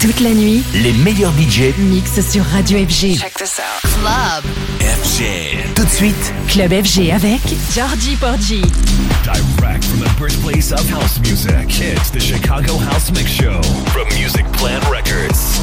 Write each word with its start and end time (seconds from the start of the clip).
Toute 0.00 0.20
la 0.20 0.30
nuit, 0.30 0.62
Les 0.74 0.92
meilleurs 0.92 1.32
budgets 1.32 1.74
mix 1.76 2.20
sur 2.20 2.44
Radio 2.44 2.78
FG. 2.78 3.18
Check 3.18 3.34
this 3.34 3.58
out. 3.58 3.90
Club. 4.00 4.44
FG. 4.80 5.74
Tout 5.74 5.84
de 5.84 5.90
suite, 5.90 6.32
Club 6.46 6.70
FG 6.70 7.10
avec 7.10 7.40
Georgie 7.74 8.14
Porgy. 8.16 8.62
Direct 9.24 9.84
from 9.84 9.98
the 10.00 10.10
birthplace 10.16 10.70
of 10.70 10.88
house 10.88 11.18
music, 11.20 11.80
it's 11.80 12.10
the 12.12 12.20
Chicago 12.20 12.78
House 12.78 13.10
Mix 13.10 13.28
Show 13.28 13.60
from 13.92 14.06
Music 14.16 14.46
Plant 14.52 14.84
Records. 14.88 15.60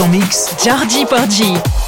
Mix 0.00 0.48
Jordi 0.64 1.04
Porgy. 1.04 1.81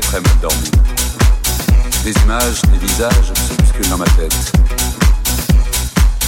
très 0.00 0.20
mal 0.20 0.38
dormi. 0.40 0.70
Des 2.04 2.12
images, 2.22 2.62
des 2.72 2.78
visages 2.78 3.32
se 3.34 3.54
bousculent 3.54 3.88
dans 3.90 3.98
ma 3.98 4.04
tête. 4.04 4.52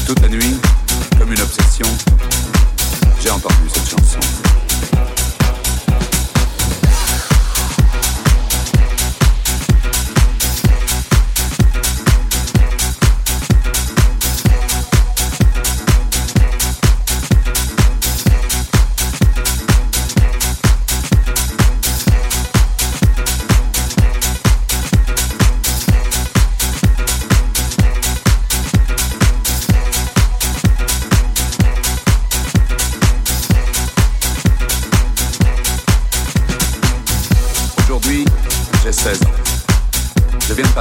Toute 0.06 0.20
la 0.20 0.28
nuit, 0.28 0.56
comme 1.18 1.32
une 1.32 1.40
obsession, 1.40 1.86
j'ai 3.20 3.30
entendu 3.30 3.68
cette 3.72 3.88
chanson. 3.88 4.20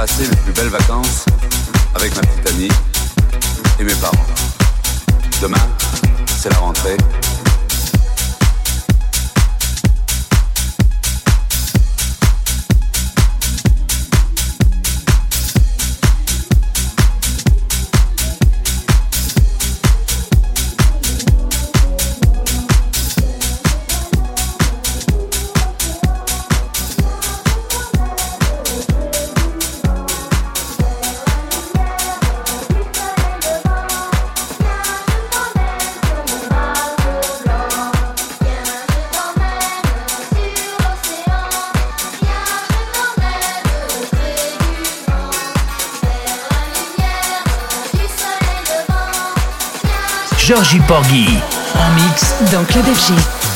passé 0.00 0.26
mes 0.30 0.36
plus 0.36 0.52
belles 0.52 0.68
vacances 0.68 1.26
avec 1.94 2.16
ma 2.16 2.22
petite 2.22 2.39
Porgy. 50.78 51.26
En 51.74 51.90
mix 51.94 52.34
dans 52.52 52.64
Club 52.64 52.84
FG. 52.84 53.49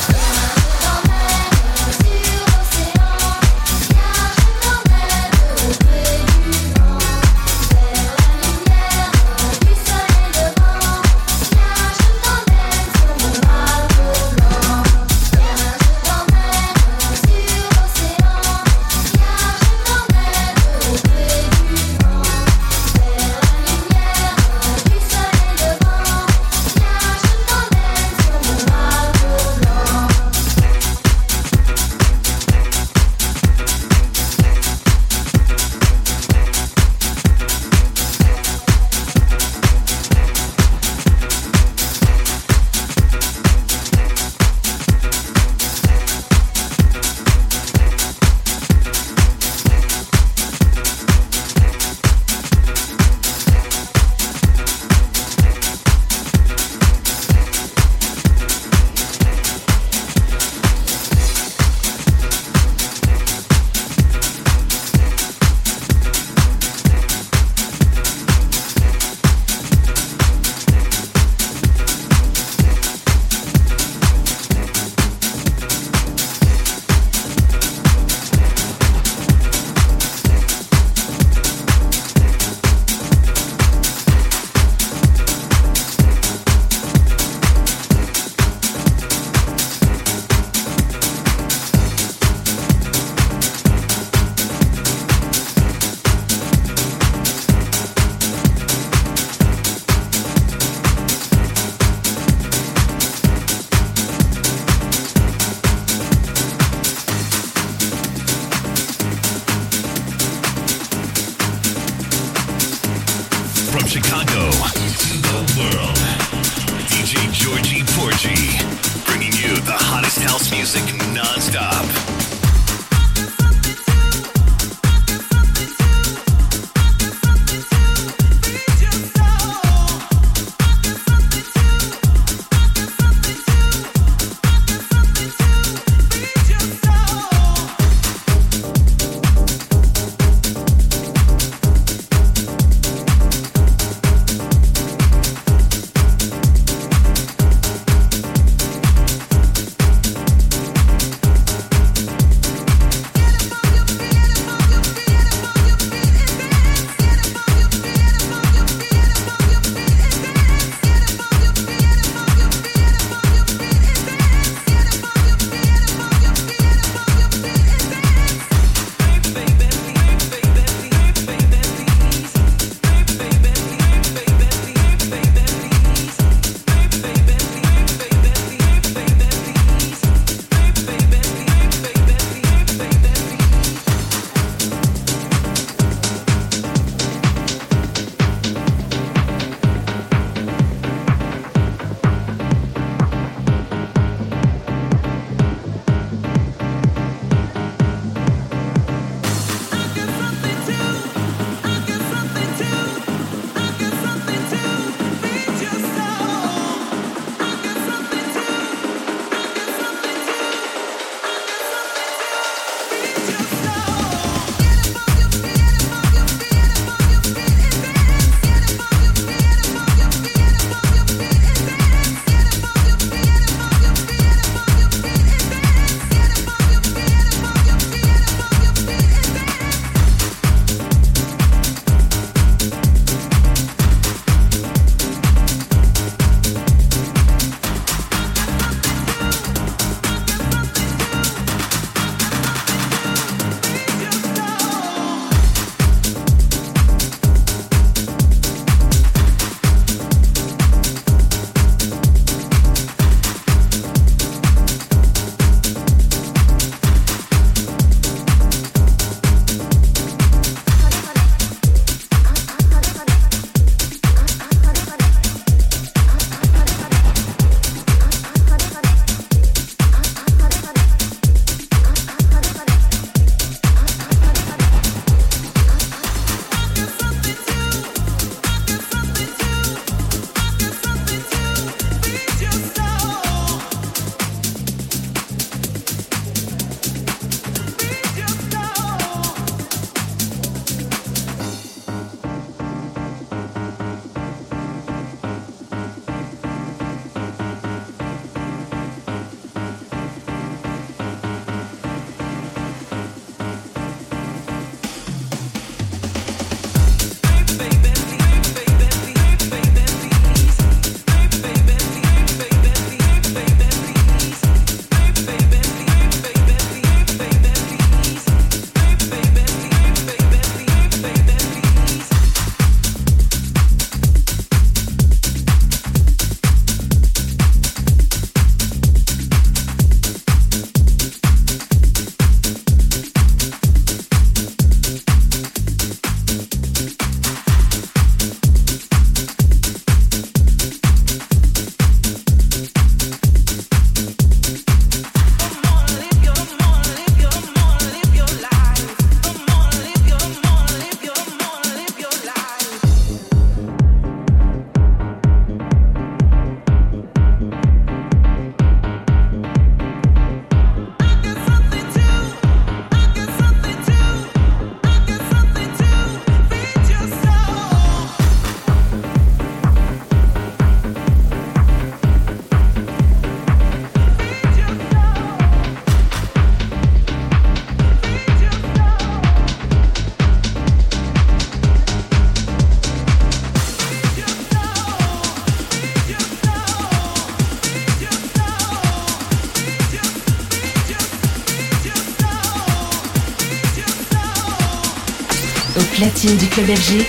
Du 120.37 122.14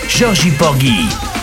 Georgie 0.08 0.50
Porgy. 0.50 1.35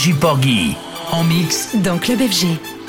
Georgie 0.00 0.18
Porgy 0.18 0.76
en 1.12 1.24
mix 1.24 1.76
dans 1.76 1.98
Club 1.98 2.20
FG. 2.20 2.79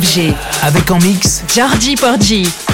FG. 0.00 0.32
Avec 0.62 0.90
en 0.90 0.98
mix 0.98 1.42
Georgie 1.54 1.96
Porgy. 1.96 2.71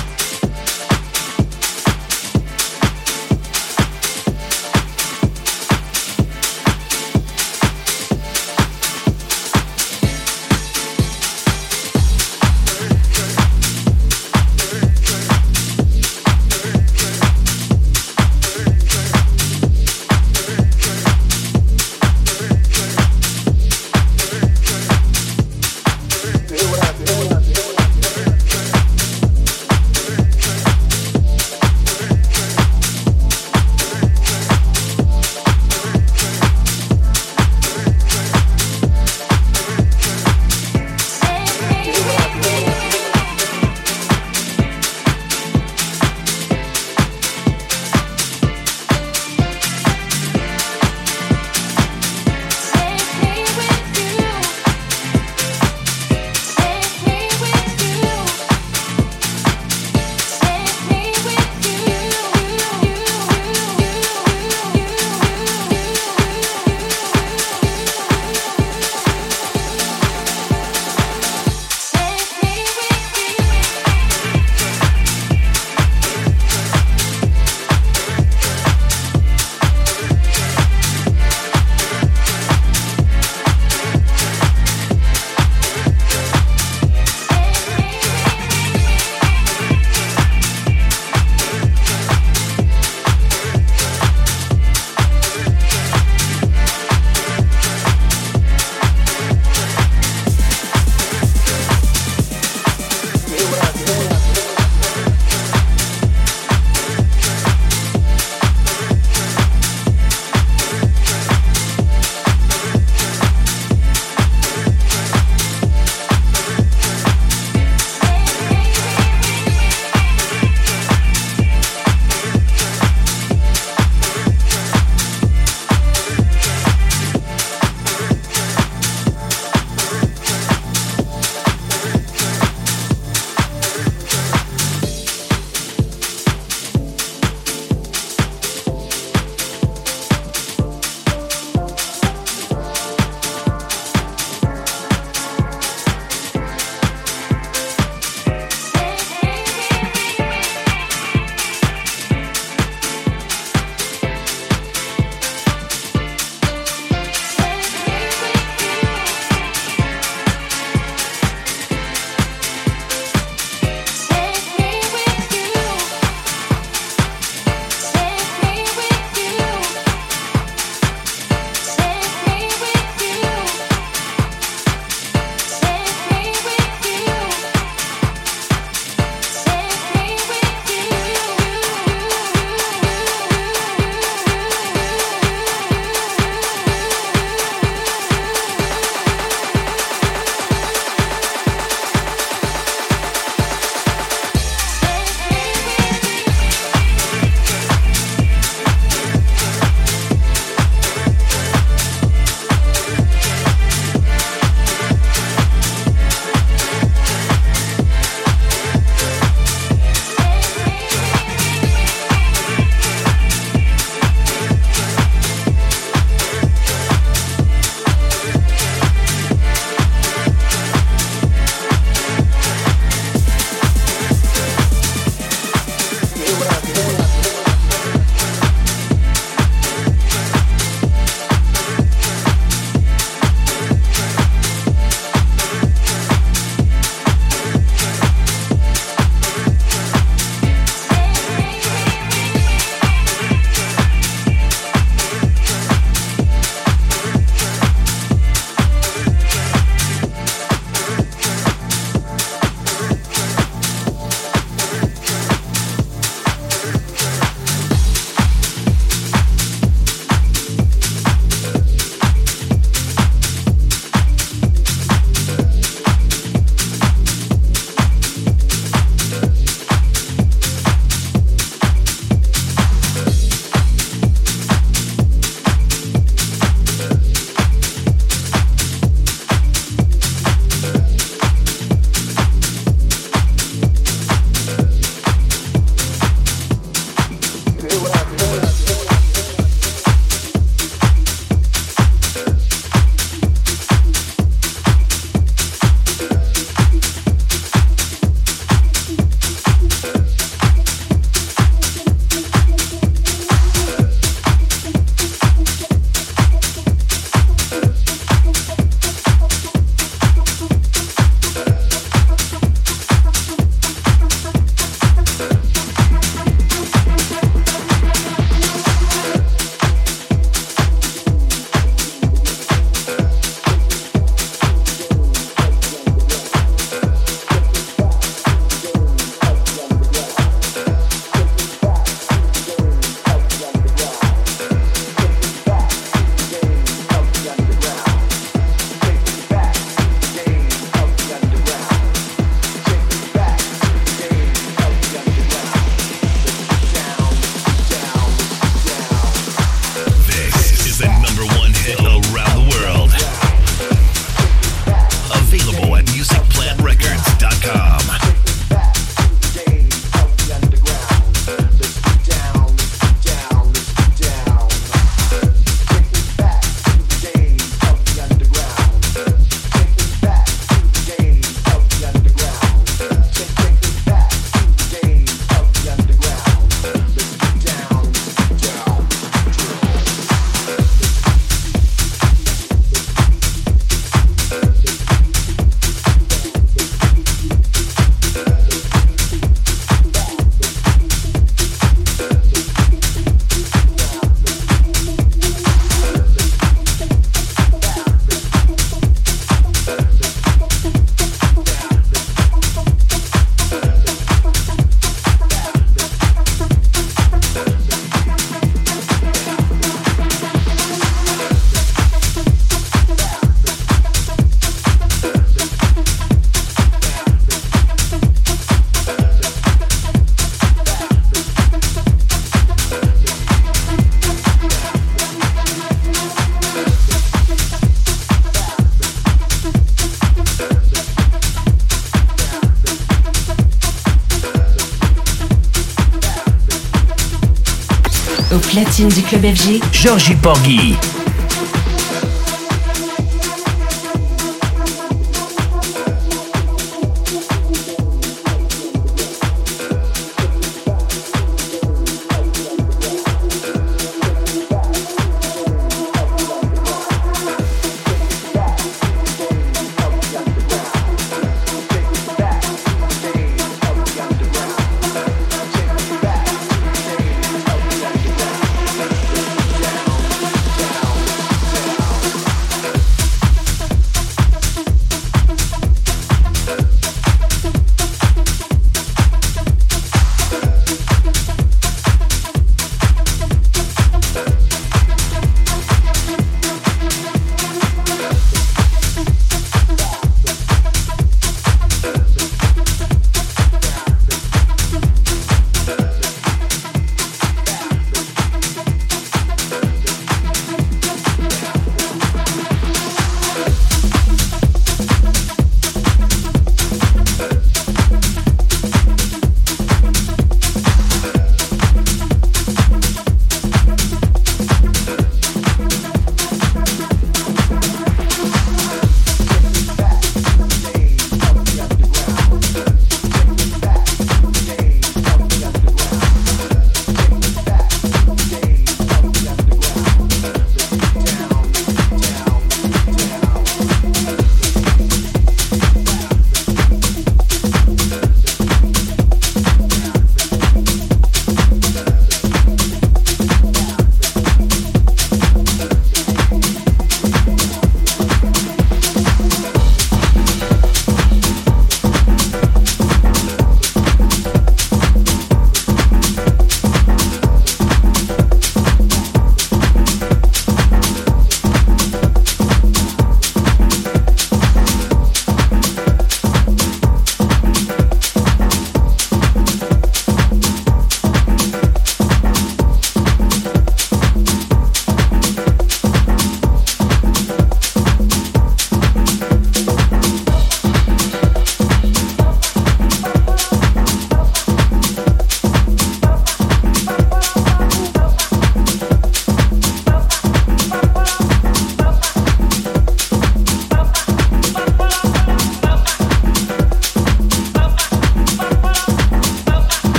Club 439.08 439.24
FG, 439.24 439.60
Georgie 439.72 440.16
Porgy. 440.16 440.97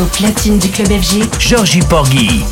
Au 0.00 0.04
platine 0.06 0.58
du 0.58 0.70
club 0.70 0.88
FG, 0.88 1.24
Georgie 1.38 1.80
Porgy. 1.80 2.42